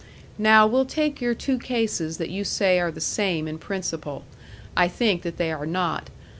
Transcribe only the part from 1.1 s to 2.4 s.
your two cases that